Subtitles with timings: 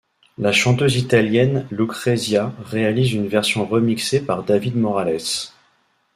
[0.39, 5.19] La chanteuse italienne Lucrezia réalise une version' remixée par David Morales.